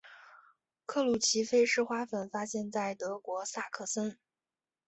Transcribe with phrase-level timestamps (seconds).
[0.87, 4.17] 克鲁奇菲氏花粉发现在德国萨克森。